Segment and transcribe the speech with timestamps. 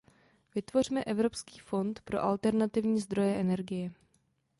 [0.55, 3.91] Vytvořme evropský fond pro alternativní zdroje energie.